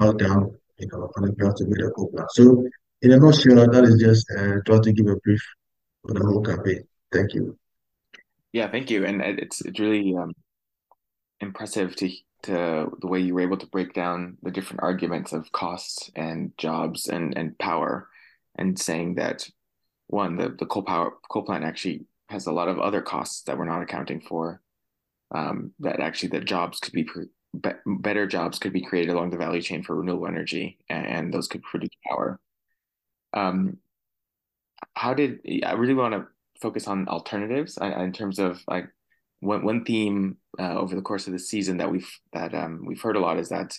[0.01, 2.31] cut down, you know, on the ground to build a coal plant.
[2.33, 2.67] So
[3.03, 5.43] in a nutshell, that is just uh, to give a brief
[6.09, 6.85] on the whole campaign.
[7.13, 7.59] Thank you.
[8.53, 10.33] Yeah, thank you, and it's it's really um,
[11.41, 12.11] impressive to
[12.45, 16.53] to the way you were able to break down the different arguments of costs and
[16.57, 18.09] jobs and and power,
[18.57, 19.49] and saying that
[20.07, 23.59] one, the, the coal power coal plant actually has a lot of other costs that
[23.59, 24.61] we're not accounting for.
[25.35, 27.07] Um, that actually that jobs could be
[27.55, 31.35] be, better jobs could be created along the value chain for renewable energy, and, and
[31.35, 32.41] those could produce power.
[33.33, 33.79] Um,
[34.95, 36.27] how did I really want to
[36.61, 38.89] focus on alternatives uh, in terms of like
[39.41, 43.01] one one theme uh, over the course of the season that we've that um, we've
[43.01, 43.77] heard a lot is that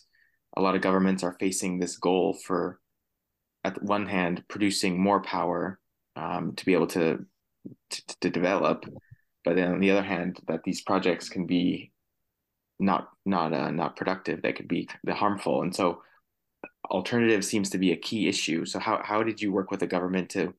[0.58, 2.80] a lot of governments are facing this goal for
[3.64, 5.80] at one hand producing more power
[6.16, 7.26] um, to be able to,
[7.90, 8.86] to, to develop,
[9.44, 11.92] but then on the other hand, that these projects can be
[12.80, 14.42] not not uh, not productive.
[14.42, 16.02] They could be harmful, and so
[16.90, 18.66] alternative seems to be a key issue.
[18.66, 20.54] So how how did you work with the government to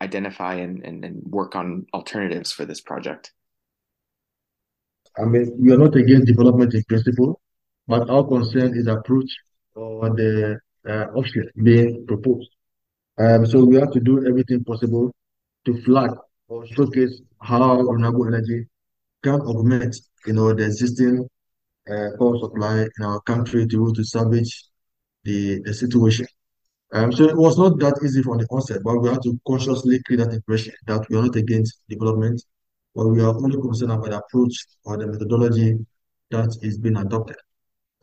[0.00, 3.32] identify and, and, and work on alternatives for this project?
[5.18, 7.40] I mean, we are not against development in principle,
[7.86, 9.30] but our concern is approach
[9.74, 12.50] or the uh, option being proposed.
[13.18, 15.14] Um, so we have to do everything possible
[15.64, 16.10] to flag
[16.48, 18.66] or showcase how renewable energy
[19.22, 21.26] can augment, you know, the existing
[21.90, 24.64] uh, power supply in our country to to salvage
[25.24, 26.26] the, the situation.
[26.92, 30.00] Um, so it was not that easy from the onset, but we had to consciously
[30.04, 32.40] create that impression that we are not against development,
[32.94, 35.78] but we are only concerned about the approach or the methodology
[36.30, 37.36] that is being adopted.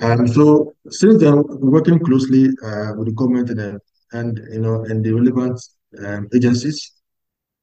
[0.01, 3.79] Um, so since then, we're working closely uh, with the government and,
[4.13, 5.59] and you know and the relevant
[6.05, 6.91] um, agencies.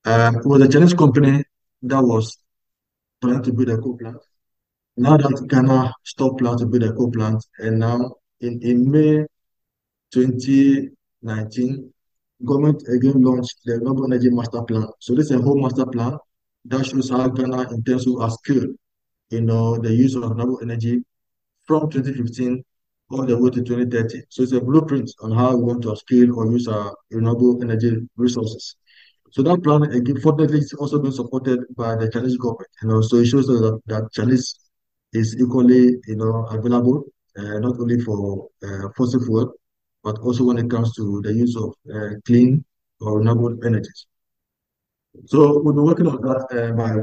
[0.05, 1.45] Um, it was a Chinese company
[1.83, 2.39] that was
[3.21, 4.19] planning to build a coal plant.
[4.97, 9.27] Now that Ghana stopped planning to build a coal plant, and now in, in May
[10.13, 11.93] 2019,
[12.45, 14.87] government again launched the Renewable Energy Master Plan.
[14.99, 16.19] So this is a whole master plan
[16.67, 18.75] that shows how Ghana intends to upskill,
[19.31, 21.03] you know, the use of renewable energy
[21.65, 22.65] from 2015
[23.11, 24.23] all the way to 2030.
[24.29, 27.97] So it's a blueprint on how we want to scale or use our renewable energy
[28.17, 28.77] resources.
[29.33, 32.69] So that plan, unfortunately, is also being supported by the Chinese government.
[32.83, 34.59] You know, so it shows that, that Chinese
[35.13, 37.05] is equally, you know, available
[37.37, 39.53] uh, not only for uh, fossil fuel,
[40.03, 42.65] but also when it comes to the use of uh, clean
[43.01, 44.07] or renewable energies.
[45.27, 46.95] So we've been working on that uh, by,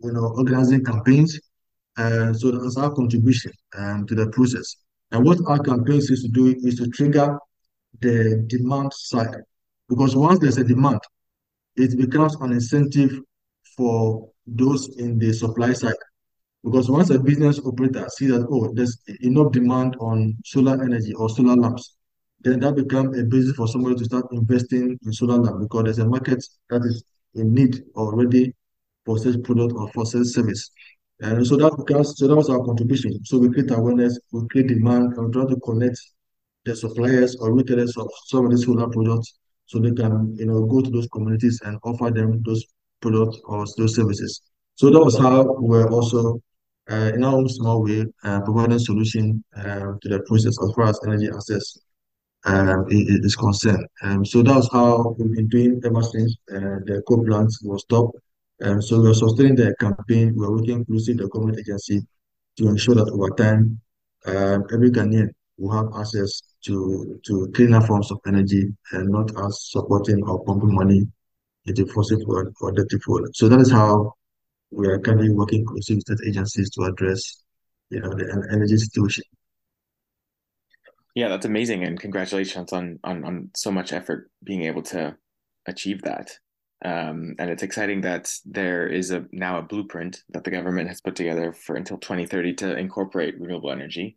[0.00, 1.38] you know, organizing campaigns.
[1.96, 4.76] Uh, so that's our contribution um, to the process.
[5.12, 7.38] And what our campaigns is to do is to trigger
[8.00, 9.42] the demand side.
[9.88, 11.00] Because once there's a demand,
[11.76, 13.20] it becomes an incentive
[13.76, 15.94] for those in the supply side.
[16.62, 21.28] Because once a business operator sees that, oh, there's enough demand on solar energy or
[21.28, 21.96] solar lamps,
[22.42, 25.98] then that becomes a basis for somebody to start investing in solar lamps because there's
[25.98, 27.02] a market that is
[27.34, 28.52] in need already
[29.04, 30.70] for such product or for such service.
[31.20, 33.24] And so that becomes, so that was our contribution.
[33.24, 35.98] So we create awareness, we create demand, and we try to connect
[36.64, 39.34] the suppliers or retailers of some of these solar products
[39.66, 42.64] so they can, you know, go to those communities and offer them those
[43.00, 44.42] products or those services.
[44.76, 46.40] So that was how we're also,
[46.90, 50.86] uh, in our own small way, uh, providing solution uh, to the process as far
[50.86, 51.78] as energy access
[52.46, 53.86] um, is concerned.
[54.02, 58.16] Um, so that's how we've been doing ever since uh, the coal plant was stopped.
[58.62, 60.34] Um, so we're sustaining the campaign.
[60.36, 62.00] We're working closely with the government agency
[62.56, 63.80] to ensure that over time,
[64.26, 69.68] um, every Ghanaian will have access to, to cleaner forms of energy and not us
[69.70, 71.06] supporting or pumping money
[71.66, 73.24] into fossil fuel or dirty fuel.
[73.32, 74.14] So that is how
[74.70, 77.42] we are currently working closely with state agencies to address
[77.90, 79.24] you know, the energy situation.
[81.14, 85.16] Yeah, that's amazing, and congratulations on on on so much effort being able to
[85.66, 86.30] achieve that.
[86.82, 91.00] Um, and it's exciting that there is a now a blueprint that the government has
[91.00, 94.16] put together for until 2030 to incorporate renewable energy.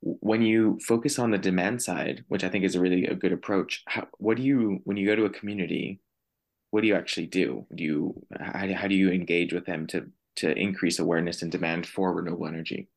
[0.00, 3.32] When you focus on the demand side, which I think is a really a good
[3.32, 6.00] approach, how, what do you when you go to a community,
[6.70, 7.66] what do you actually do?
[7.74, 11.86] Do you how, how do you engage with them to to increase awareness and demand
[11.86, 12.88] for renewable energy?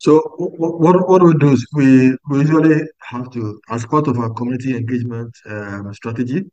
[0.00, 4.30] So what, what we do is we, we usually have to, as part of our
[4.30, 6.44] community engagement um, strategy,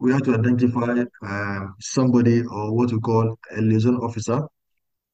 [0.00, 4.42] we have to identify um, somebody or what we call a liaison officer.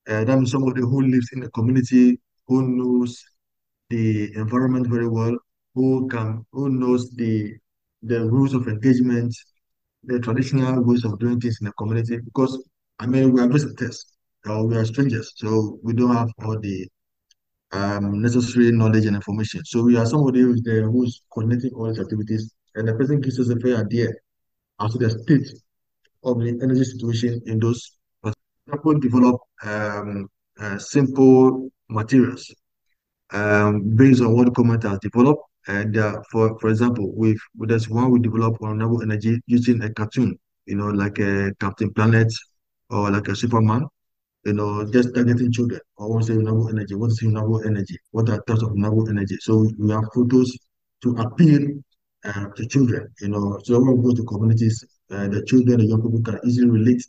[0.08, 3.20] Uh, that means somebody who lives in the community, who knows
[3.90, 5.36] the environment very well,
[5.74, 7.52] who can who knows the
[8.02, 9.34] the rules of engagement,
[10.04, 12.18] the traditional ways of doing things in the community.
[12.18, 12.62] Because
[13.00, 14.06] I mean we are visitors
[14.46, 16.88] or we are strangers, so we don't have all the
[17.72, 19.64] um, necessary knowledge and information.
[19.64, 23.38] So we are somebody who's there who's coordinating all these activities, and the person gives
[23.38, 24.08] us a fair idea
[24.80, 25.48] as to the state
[26.24, 27.98] of the energy situation in those.
[28.70, 30.28] People develop um,
[30.60, 32.54] uh, simple materials
[33.32, 35.42] um, based on what the government has developed.
[35.66, 40.38] And uh, for for example, with there's one we develop renewable energy using a cartoon,
[40.66, 42.32] you know, like a Captain Planet
[42.88, 43.86] or like a Superman
[44.44, 45.80] you know, just targeting children.
[45.98, 46.94] To say renewable energy.
[46.94, 47.98] What is renewable energy?
[48.10, 49.36] What are types of renewable energy?
[49.40, 50.56] So we have photos
[51.02, 51.62] to appeal
[52.24, 53.58] uh, to children, you know.
[53.64, 57.02] So when we go to communities, uh, the children, the young people can easily relate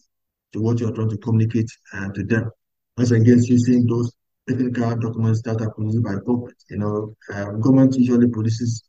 [0.53, 2.49] to what you're trying to communicate uh, to them.
[2.97, 4.11] Once again, using those
[4.47, 6.55] technical documents that are produced by government.
[6.69, 8.83] You know, uh, government usually produces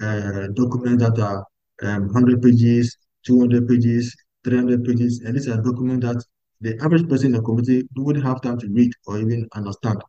[0.00, 1.44] uh, documents that are
[1.82, 6.24] um, 100 pages, 200 pages, 300 pages, and these are documents that
[6.60, 10.02] the average person in the community wouldn't have time to read or even understand.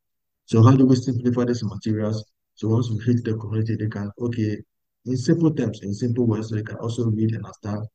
[0.46, 2.24] So how do we simplify these materials
[2.56, 4.58] So once we hit the community, they can, okay,
[5.06, 7.88] in simple terms, in simple words, so they can also read and understand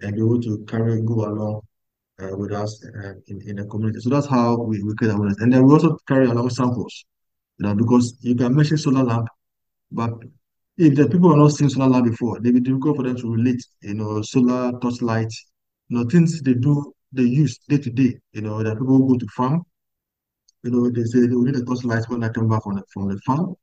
[0.00, 1.60] and be able to carry, go along
[2.22, 3.98] uh, with us uh, in, in the community.
[4.00, 5.38] So that's how we, we create awareness.
[5.40, 7.04] And then we also carry along samples,
[7.58, 9.26] you know, because you can mention solar lamp,
[9.90, 10.12] but
[10.78, 13.16] if the people are not seeing solar lamp before, they will be difficult for them
[13.16, 15.32] to relate, you know, solar torchlight,
[15.88, 19.16] you know, things they do, they use day to day, you know, that people go
[19.16, 19.62] to farm,
[20.62, 22.82] you know, they say they will need a torchlight when I come back from the,
[22.92, 23.54] from the farm.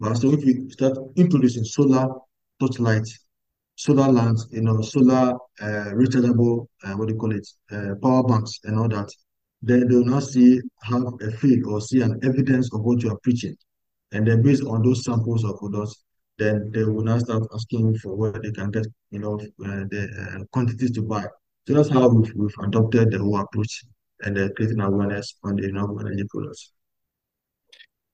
[0.00, 2.08] But so if you start introducing solar
[2.60, 3.08] torchlight,
[3.76, 8.22] solar lamps, you know, solar uh, rechargeable, uh, what do you call it, uh, power
[8.24, 9.08] banks and all that,
[9.62, 13.10] then they will now see, have a feel or see an evidence of what you
[13.10, 13.56] are preaching.
[14.12, 16.04] And then based on those samples of products,
[16.38, 20.36] then they will now start asking for where they can get, you know, uh, the
[20.40, 21.24] uh, quantities to buy.
[21.66, 23.84] So that's how we've, we've adopted the whole approach
[24.22, 26.72] and uh, creating awareness on the renewable energy products.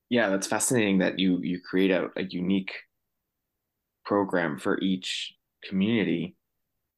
[0.09, 2.73] Yeah, that's fascinating that you you create a, a unique
[4.05, 5.35] program for each
[5.65, 6.37] community.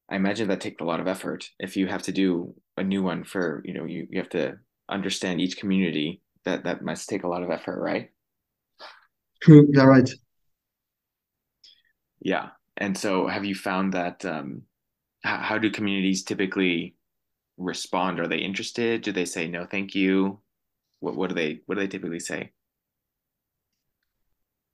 [0.09, 1.49] I imagine that takes a lot of effort.
[1.59, 4.57] If you have to do a new one for, you know, you, you have to
[4.89, 8.09] understand each community, that that must take a lot of effort, right?
[9.41, 10.09] True, you're right.
[12.21, 12.49] Yeah.
[12.77, 14.63] And so have you found that um,
[15.25, 16.95] how, do communities typically
[17.57, 18.19] respond?
[18.19, 19.01] Are they interested?
[19.01, 20.39] Do they say no, thank you?
[20.99, 22.51] What what do they what do they typically say?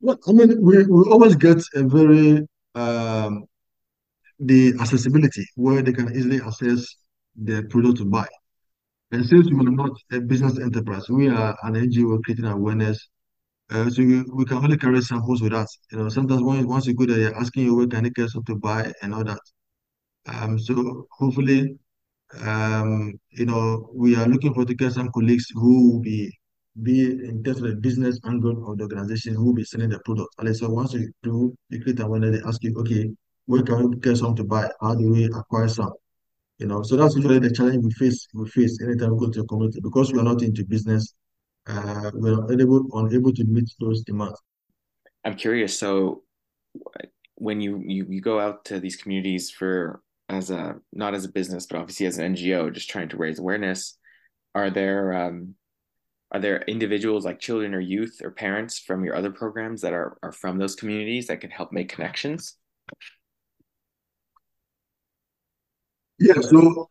[0.01, 3.45] Well, I mean, we, we always get a very um,
[4.39, 6.85] the accessibility where they can easily access
[7.35, 8.27] the product to buy.
[9.11, 13.09] And since we are not a business enterprise, we are an NGO creating awareness.
[13.69, 15.77] Uh, so we, we can only carry samples with us.
[15.91, 18.29] You know, sometimes when, once you go there, you're asking you where can you get
[18.29, 19.39] something to buy and all that.
[20.27, 21.77] Um, so hopefully
[22.39, 26.31] um, you know, we are looking for to get some colleagues who will be
[27.01, 30.29] in terms of the business angle of the organization who will be selling the product.
[30.39, 33.09] And so once you do you create awareness, they ask you, okay,
[33.45, 34.69] where can we get some to buy?
[34.81, 35.91] How do we acquire some?
[36.59, 39.41] You know, so that's usually the challenge we face we face anytime we go to
[39.41, 41.13] a community because we are not into business,
[41.67, 44.39] uh, we're unable unable to meet those demands.
[45.25, 45.77] I'm curious.
[45.77, 46.23] So
[47.35, 50.01] when you, you you go out to these communities for
[50.33, 53.39] as a not as a business, but obviously as an NGO, just trying to raise
[53.39, 53.97] awareness.
[54.55, 55.55] Are there um,
[56.31, 60.17] are there individuals like children or youth or parents from your other programs that are
[60.23, 62.57] are from those communities that can help make connections?
[66.19, 66.39] Yeah.
[66.41, 66.89] So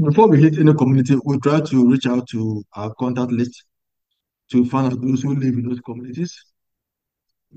[0.00, 3.64] before we hit any community, we try to reach out to our contact list
[4.52, 6.44] to find out those who live in those communities.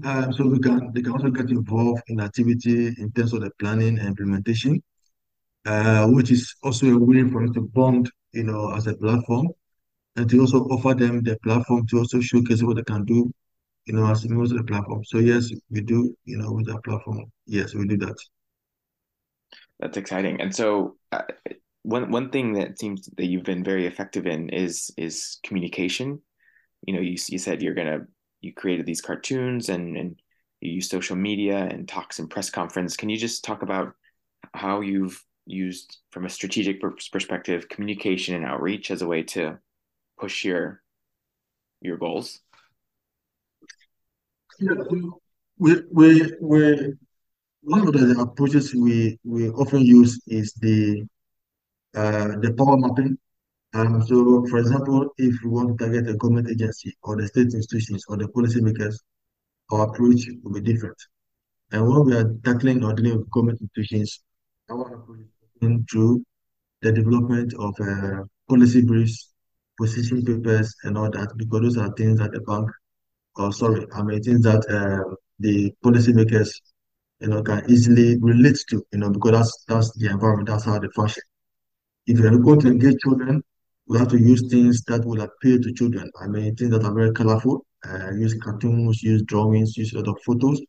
[0.03, 3.51] Um, so we can they can also get involved in activity in terms of the
[3.59, 4.81] planning and implementation,
[5.65, 9.49] uh, which is also a way for us to bond, you know, as a platform,
[10.15, 13.31] and to also offer them the platform to also showcase what they can do,
[13.85, 15.03] you know, as members of the platform.
[15.03, 17.25] So yes, we do, you know, with that platform.
[17.45, 18.17] Yes, we do that.
[19.79, 20.39] That's exciting.
[20.41, 21.23] And so uh,
[21.83, 26.21] one one thing that seems that you've been very effective in is is communication.
[26.87, 28.05] You know, you you said you're gonna
[28.41, 30.21] you created these cartoons and and
[30.59, 32.95] you use social media and talks and press conference.
[32.95, 33.93] Can you just talk about
[34.53, 39.57] how you've used from a strategic perspective communication and outreach as a way to
[40.19, 40.81] push your
[41.81, 42.39] your goals?
[44.59, 44.73] Yeah,
[45.57, 46.93] we, we, we,
[47.61, 51.07] one of the approaches we, we often use is the
[51.95, 53.17] uh, the power mapping
[53.73, 57.53] um, so, for example, if we want to target a government agency or the state
[57.53, 58.95] institutions or the policymakers,
[59.71, 60.97] our approach will be different.
[61.71, 64.21] And when we are tackling or dealing with government institutions,
[64.69, 65.25] our approach
[65.61, 66.23] is through
[66.81, 69.29] the development of uh, policy briefs,
[69.79, 72.69] position papers, and all that, because those are things that the bank,
[73.37, 76.49] or sorry, I mean, things that uh, the policymakers,
[77.21, 80.77] you know, can easily relate to, you know, because that's that's the environment, that's how
[80.77, 81.23] they function.
[82.07, 83.43] If you're going to engage children,
[83.91, 86.09] we have to use things that will appeal to children.
[86.23, 87.65] I mean, things that are very colorful.
[87.85, 90.61] Uh, use cartoons, use drawings, use a lot of photos.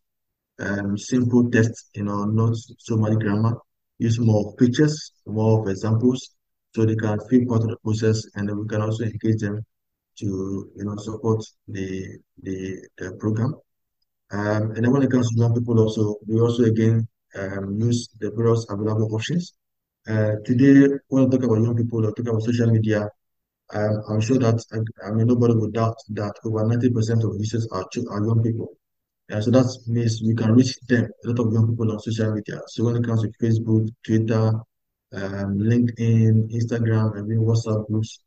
[0.58, 3.58] Um, simple text, you know, not so much grammar.
[3.98, 6.30] Use more pictures, more examples,
[6.74, 9.64] so they can feel part of the process, and we can also engage them
[10.18, 10.26] to,
[10.76, 13.54] you know, support the the, the program.
[14.32, 17.06] Um, and then when it comes to young people, also we also again
[17.38, 19.54] um, use the various available options
[20.08, 23.08] uh, today, when I talk about young people or talk about social media,
[23.74, 27.66] um, I'm sure that I, I mean nobody would doubt that over 90% of users
[27.72, 28.76] are, are young people.
[29.28, 32.34] And so that means we can reach them, a lot of young people on social
[32.34, 32.60] media.
[32.66, 34.52] So when it comes to Facebook, Twitter,
[35.14, 38.20] um, LinkedIn, Instagram, and even WhatsApp groups,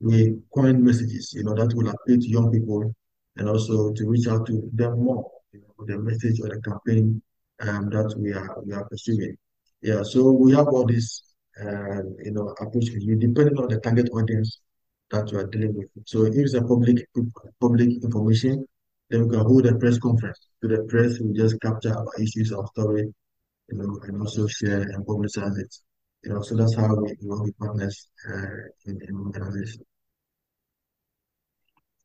[0.00, 2.94] we coin messages, you know, that will appeal to young people
[3.36, 6.60] and also to reach out to them more, you know, with the message or the
[6.60, 7.22] campaign
[7.60, 9.36] um, that we are we are pursuing.
[9.82, 11.22] Yeah, so we have all this,
[11.60, 14.60] uh, you know, approach review depending on the target audience
[15.10, 15.88] that we are dealing with.
[16.06, 17.04] So if it's a public
[17.60, 18.64] public information,
[19.10, 20.38] then we can hold a press conference.
[20.62, 23.12] To the press, we just capture our issues, our story,
[23.68, 25.74] you know, and also share and publicize it.
[26.24, 29.82] You know, so that's how we work with partners uh, in, in organization.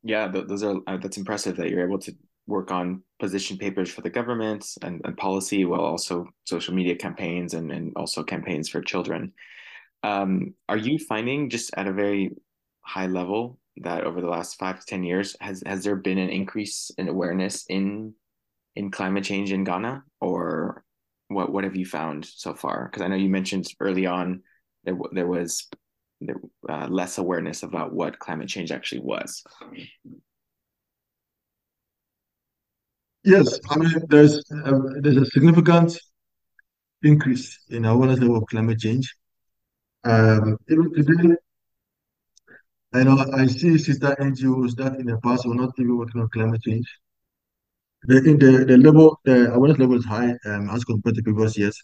[0.02, 2.12] Yeah, those are uh, that's impressive that you're able to
[2.48, 7.54] work on position papers for the government and, and policy while also social media campaigns
[7.54, 9.32] and, and also campaigns for children.
[10.02, 12.30] Um, are you finding just at a very
[12.80, 16.30] high level that over the last five to ten years has has there been an
[16.30, 18.14] increase in awareness in
[18.74, 20.84] in climate change in Ghana, or
[21.28, 22.88] what what have you found so far?
[22.88, 24.42] Because I know you mentioned early on
[24.84, 25.68] there there was
[26.20, 29.44] there, uh, less awareness about what climate change actually was.
[33.24, 35.96] Yes, I mean there's uh, there's a significant
[37.02, 39.14] increase in awareness level of climate change.
[40.04, 41.36] Um, even today,
[42.92, 46.28] I know I see sister NGOs that in the past were not even working on
[46.28, 46.86] climate change.
[48.04, 51.76] The the, the level the awareness level is high um, as compared to previous years.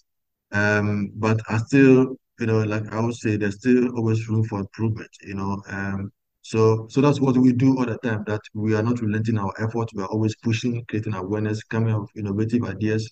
[0.52, 4.60] Um, but I still, you know, like I would say, there's still always room for
[4.60, 5.62] improvement, you know.
[5.68, 6.10] Um,
[6.44, 9.52] so so that's what we do all the time, that we are not relenting our
[9.58, 9.88] effort.
[9.94, 13.10] We are always pushing, creating awareness, coming up with innovative ideas,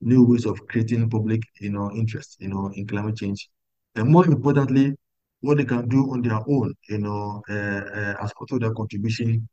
[0.00, 3.48] new ways of creating public, you know, interest, you know, in climate change.
[3.96, 4.94] And more importantly,
[5.40, 8.74] what they can do on their own, you know, uh, uh, as part of their
[8.74, 9.48] contribution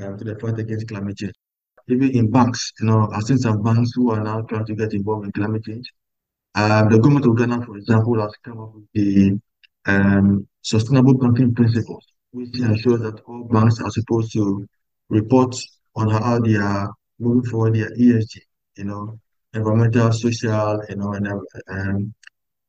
[0.00, 1.34] uh, to the fight against climate change.
[1.88, 4.94] Even in banks, you know, I've seen some banks who are now trying to get
[4.94, 5.86] involved in climate change.
[6.56, 9.38] Um, the government of Ghana, for example, has come up with the
[9.86, 12.04] um, sustainable banking principles,
[12.34, 14.66] which ensures that all banks are supposed to
[15.08, 15.54] report
[15.94, 18.40] on how they are moving forward their ESG,
[18.76, 19.18] you know,
[19.54, 22.14] environmental, social, you know, and um,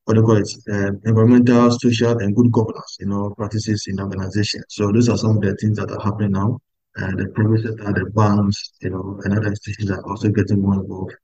[0.06, 4.00] what do you call it, um, environmental, social, and good governance, you know, practices in
[4.00, 4.66] organizations.
[4.70, 6.60] So those are some of the things that are happening now.
[6.98, 10.76] And the private sector, the banks, you know, and other institutions are also getting more
[10.76, 11.16] involved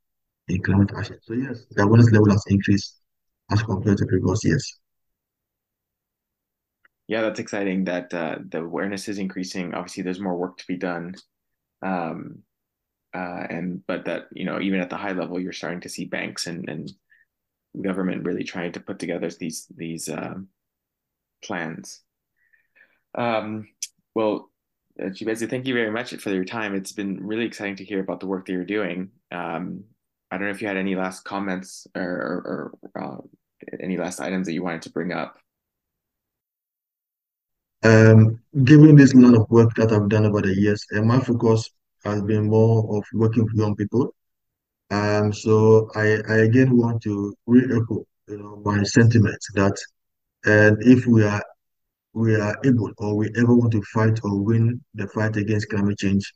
[0.48, 1.18] in climate action.
[1.22, 3.00] So yes, the awareness level has increased
[3.52, 4.81] as compared to previous years.
[7.12, 9.74] Yeah, that's exciting that uh, the awareness is increasing.
[9.74, 11.16] Obviously, there's more work to be done.
[11.82, 12.44] Um,
[13.14, 16.06] uh, and but that you know even at the high level you're starting to see
[16.06, 16.90] banks and, and
[17.82, 20.36] government really trying to put together these these uh,
[21.44, 22.00] plans
[23.18, 23.68] um,
[24.16, 24.50] well
[24.98, 28.22] Chibeze, thank you very much for your time it's been really exciting to hear about
[28.22, 29.84] the work that you're doing um,
[30.32, 33.18] I don't know if you had any last comments or, or, or uh,
[33.82, 35.38] any last items that you wanted to bring up.
[37.84, 41.70] Um, given this line of work that I've done over the years, and my focus
[42.04, 44.14] has been more of working with young people.
[44.92, 49.78] Um, so I, I again want to re-echo, you know, my sentiment that
[50.46, 51.44] and if we are
[52.14, 55.98] we are able or we ever want to fight or win the fight against climate
[55.98, 56.34] change,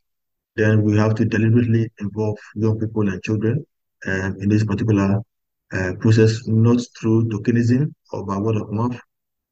[0.54, 3.64] then we have to deliberately involve young people and children
[4.06, 5.20] um, in this particular
[5.72, 8.98] uh, process, not through tokenism or by word of mouth,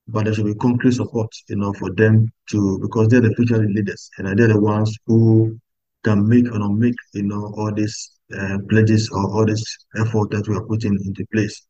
[0.08, 3.58] but there should be concrete support, you know, for them to because they're the future
[3.58, 5.58] leaders and they're the ones who
[6.04, 9.64] can make or not make, you know, all these uh, pledges or all this
[9.96, 11.66] effort that we are putting into place.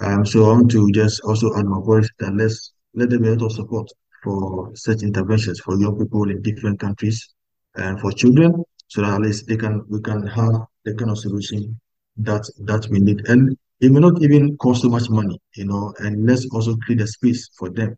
[0.00, 3.28] Um, so I want to just also add my voice that let's let there be
[3.28, 3.88] a lot of support
[4.22, 7.34] for such interventions for young people in different countries
[7.76, 10.52] and for children, so that at least they can we can have
[10.84, 11.78] the kind of solution
[12.18, 13.26] that that we need.
[13.28, 17.00] And it may not even cost so much money, you know, and let's also create
[17.00, 17.96] a space for them,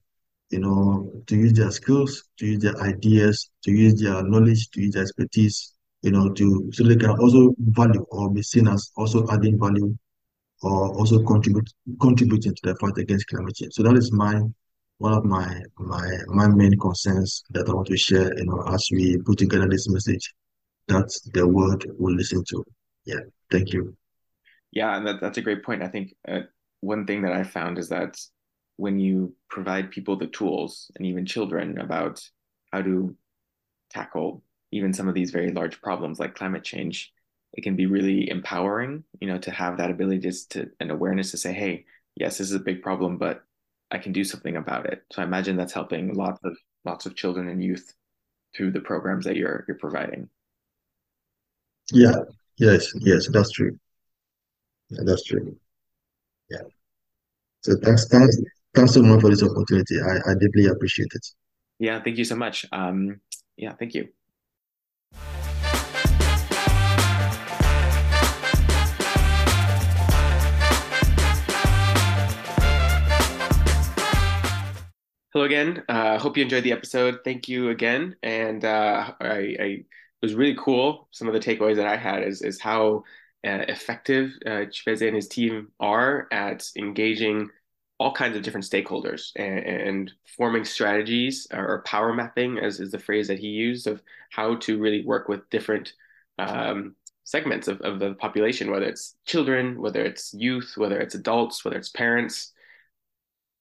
[0.50, 4.80] you know, to use their skills, to use their ideas, to use their knowledge, to
[4.82, 8.90] use their expertise, you know, to so they can also value or be seen as
[8.96, 9.96] also adding value
[10.62, 11.68] or also contribute
[12.00, 13.72] contributing to the fight against climate change.
[13.74, 14.40] So that is my
[14.98, 18.88] one of my my my main concerns that I want to share, you know, as
[18.92, 20.34] we put together this message
[20.88, 22.64] that the world will listen to.
[23.06, 23.20] Yeah,
[23.50, 23.96] thank you.
[24.72, 25.82] Yeah, and that, that's a great point.
[25.82, 26.40] I think uh,
[26.80, 28.18] one thing that I found is that
[28.76, 32.22] when you provide people the tools and even children about
[32.72, 33.16] how to
[33.90, 34.42] tackle
[34.72, 37.12] even some of these very large problems like climate change,
[37.54, 41.32] it can be really empowering, you know, to have that ability just to an awareness
[41.32, 41.84] to say, hey,
[42.16, 43.42] yes, this is a big problem, but
[43.90, 45.04] I can do something about it.
[45.12, 47.92] So I imagine that's helping lots of lots of children and youth
[48.56, 50.28] through the programs that you're you're providing.
[51.92, 52.22] Yeah,
[52.56, 53.78] yes, yes, that's true.
[54.90, 55.56] Yeah, that's true.
[56.50, 56.62] Yeah.
[57.62, 58.36] So thanks, thanks,
[58.74, 60.00] thanks so much for this opportunity.
[60.00, 61.26] I, I deeply appreciate it.
[61.78, 62.66] Yeah, thank you so much.
[62.72, 63.20] Um,
[63.56, 64.08] yeah, thank you.
[75.32, 75.84] Hello again.
[75.88, 77.20] Uh, hope you enjoyed the episode.
[77.22, 78.16] Thank you again.
[78.24, 79.86] And uh, I, I, it
[80.20, 81.06] was really cool.
[81.12, 83.04] Some of the takeaways that I had is is how
[83.46, 87.48] uh, effective uh, and his team are at engaging
[87.98, 92.98] all kinds of different stakeholders and, and forming strategies or power mapping, as is the
[92.98, 95.92] phrase that he used, of how to really work with different
[96.38, 101.64] um, segments of, of the population, whether it's children, whether it's youth, whether it's adults,
[101.64, 102.52] whether it's parents,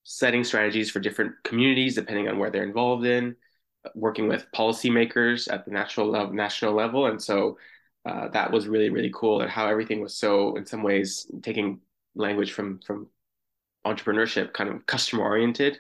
[0.04, 3.36] setting strategies for different communities depending on where they're involved in,
[3.94, 7.58] working with policymakers at the national level, national level, and so
[8.10, 11.80] uh, that was really really cool and how everything was so in some ways taking
[12.16, 13.08] language from from
[13.86, 15.78] entrepreneurship kind of customer oriented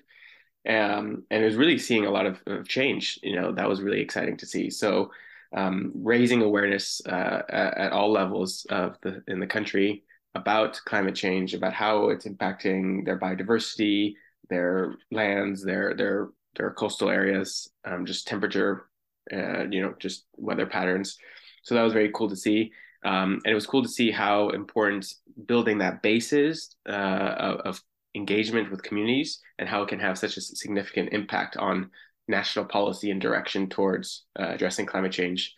[0.68, 3.82] um, and it was really seeing a lot of, of, change you know that was
[3.82, 5.12] really exciting to see so
[5.56, 10.04] um, raising awareness uh, at, at, all levels of the in the country
[10.36, 14.14] about climate change, about how it's impacting their biodiversity,
[14.50, 18.86] their lands, their their their coastal areas, um, just temperature,
[19.34, 21.18] uh, you know, just weather patterns.
[21.64, 22.72] So that was very cool to see.
[23.06, 25.14] Um, and it was cool to see how important
[25.46, 27.82] building that base is uh, of,
[28.16, 31.92] engagement with communities and how it can have such a significant impact on
[32.28, 35.54] national policy and direction towards uh, addressing climate change.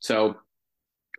[0.00, 0.34] So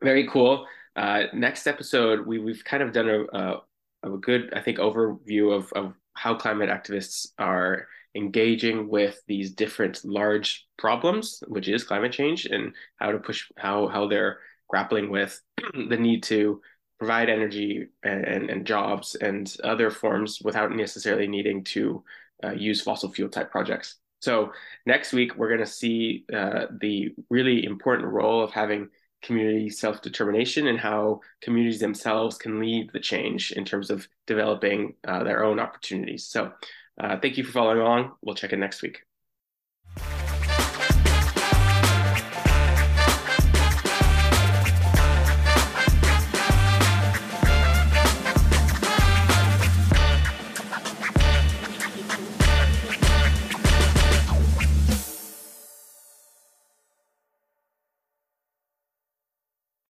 [0.04, 0.68] very cool.
[0.98, 3.62] Uh, next episode, we we've kind of done a, a,
[4.04, 10.04] a good, I think, overview of of how climate activists are engaging with these different
[10.04, 14.40] large problems, which is climate change, and how to push how how they're
[14.70, 15.40] grappling with
[15.90, 16.62] the need to
[17.00, 22.02] provide energy and, and, and, jobs and other forms without necessarily needing to
[22.44, 23.98] uh, use fossil fuel type projects.
[24.22, 24.54] So
[24.86, 28.88] next week we're going to see uh, the really important role of having
[29.22, 34.94] community self determination and how communities themselves can lead the change in terms of developing
[35.08, 36.28] uh, their own opportunities.
[36.28, 36.52] So,
[37.00, 38.14] uh, thank you for following along.
[38.22, 39.04] We'll check in next week.